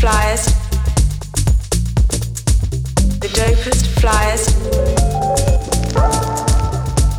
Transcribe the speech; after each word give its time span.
flyest, 0.00 0.48
the 3.20 3.28
dopest 3.36 3.84
flyest, 4.00 4.56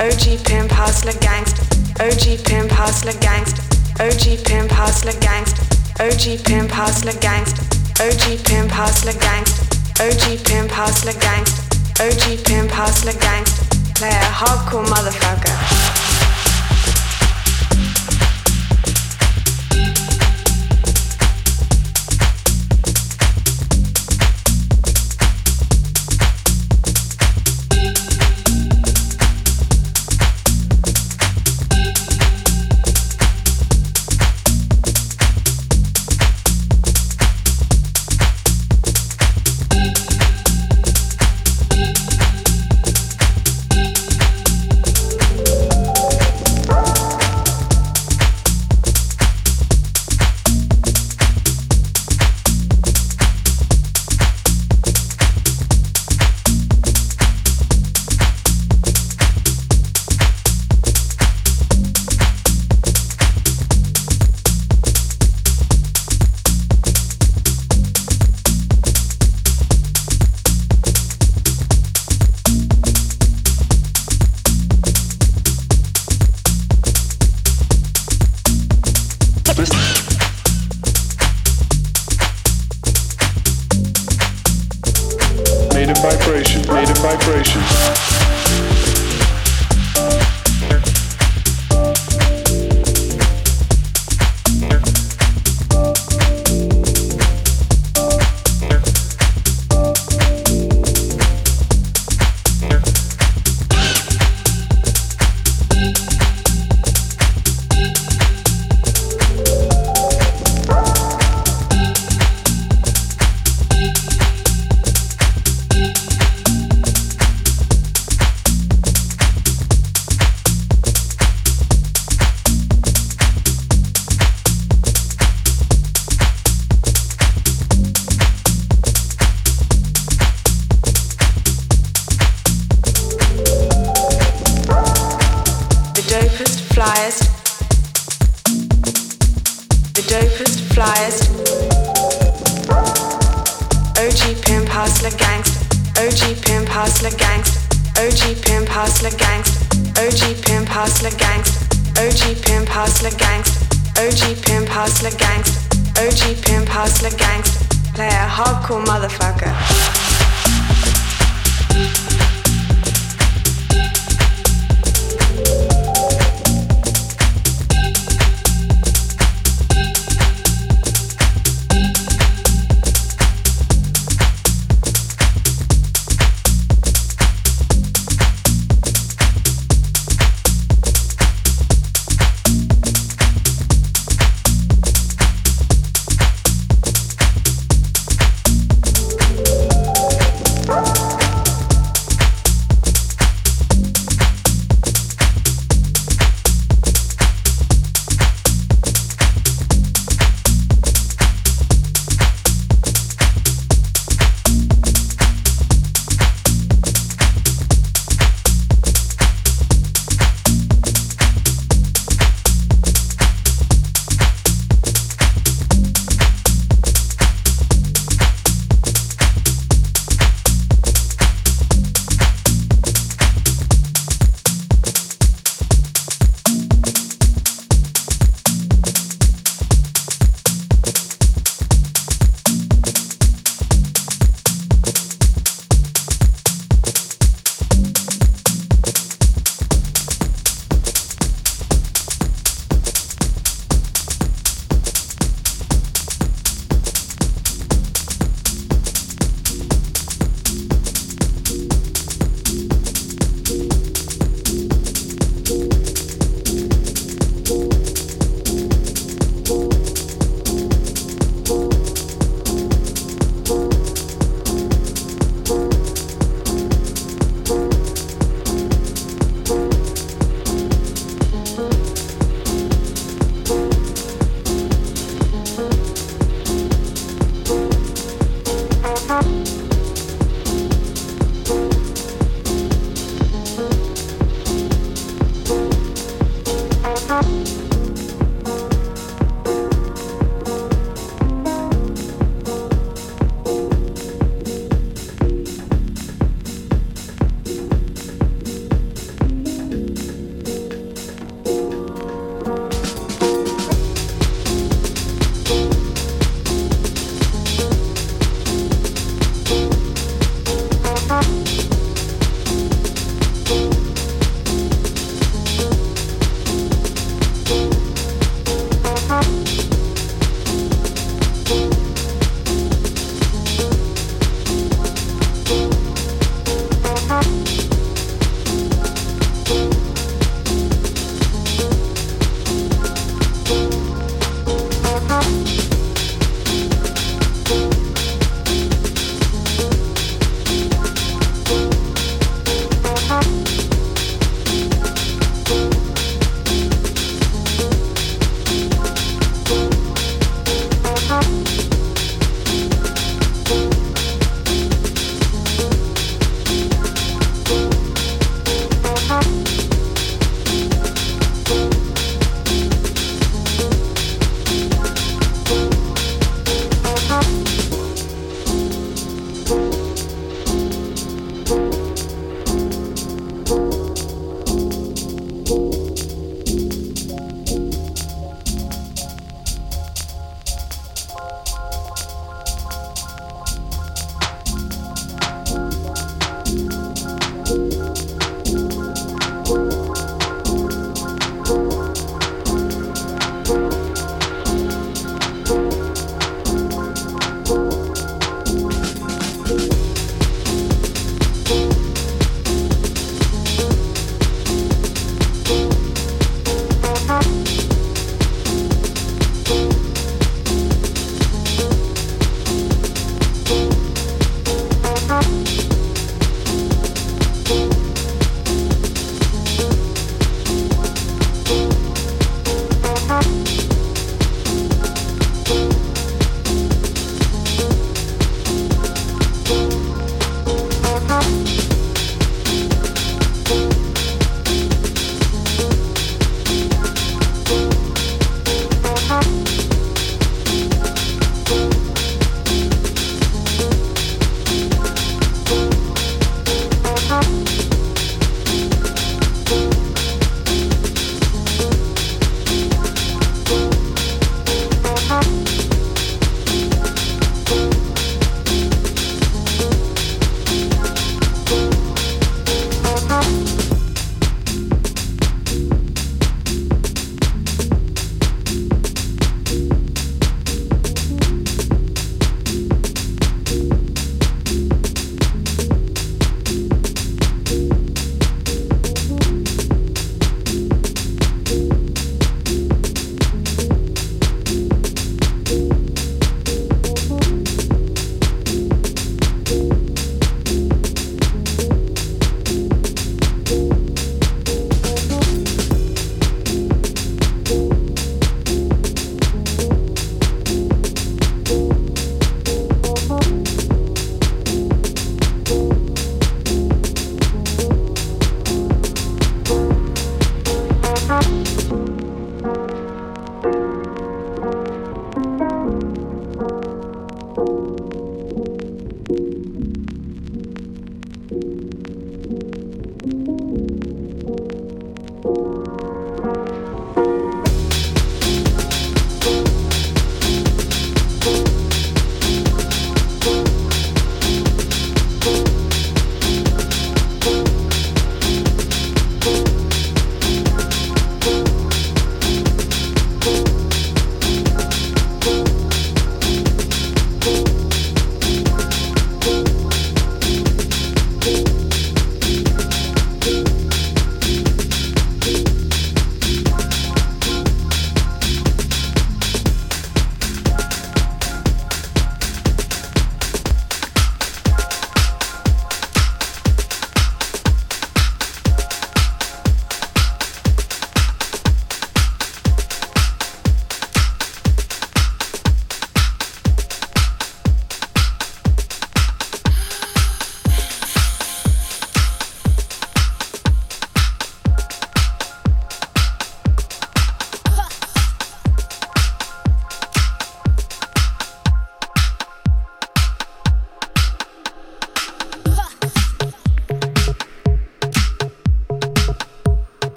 OG 0.00 0.44
pimp 0.44 0.72
hustler 0.72 1.12
gangst, 1.20 1.56
OG 2.00 2.44
pimp 2.44 2.72
hustler 2.72 3.12
gangst, 3.20 3.58
OG 4.00 4.42
pimp 4.44 4.72
hustler 4.72 5.12
gangst, 5.20 5.56
OG 6.00 6.42
pimp 6.44 6.72
hustler 6.72 7.12
gangst, 7.20 7.58
OG 8.00 8.42
pimp 8.42 8.72
hustler 8.72 9.12
gangst, 9.20 9.56
OG 10.00 10.42
pimp 10.42 10.70
hustler 10.72 11.12
gangst, 11.12 11.54
OG 12.00 12.42
pimp 12.44 12.72
hustler 12.72 13.12
gangst, 13.12 13.94
player 13.94 14.28
hardcore 14.34 14.84
motherfucker. 14.84 15.83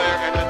With, 0.00 0.49